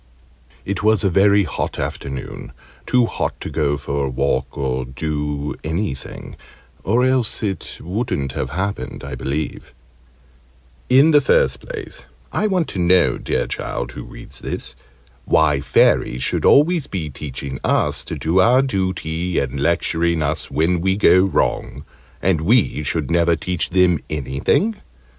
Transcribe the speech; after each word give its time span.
It 0.65 0.81
was 0.81 1.03
a 1.03 1.11
very 1.11 1.43
hot 1.43 1.77
afternoon 1.77 2.53
too 2.87 3.05
hot 3.05 3.39
to 3.41 3.51
go 3.51 3.77
for 3.77 4.03
a 4.05 4.09
walk 4.09 4.57
or 4.57 4.83
do 4.83 5.53
anything 5.63 6.35
or 6.83 7.05
else 7.05 7.43
it 7.43 7.77
wouldn't 7.79 8.31
have 8.31 8.49
happened, 8.49 9.03
I 9.03 9.13
believe. 9.13 9.75
In 10.89 11.11
the 11.11 11.21
first 11.21 11.59
place, 11.59 12.05
I 12.31 12.47
want 12.47 12.67
to 12.69 12.79
know 12.79 13.19
dear 13.19 13.45
Child 13.45 13.91
who 13.91 14.01
reads 14.01 14.39
this! 14.39 14.73
why 15.25 15.61
Fairies 15.61 16.23
should 16.23 16.45
always 16.45 16.87
be 16.87 17.11
teaching 17.11 17.59
us 17.63 18.03
to 18.05 18.15
do 18.15 18.39
our 18.39 18.63
duty, 18.63 19.37
and 19.37 19.59
lecturing 19.59 20.23
us 20.23 20.49
when 20.49 20.81
we 20.81 20.97
go 20.97 21.19
wrong, 21.25 21.85
and 22.23 22.41
we 22.41 22.81
should 22.81 23.11
never 23.11 23.35
teach 23.35 23.69
them 23.69 23.99
anything? 24.09 24.77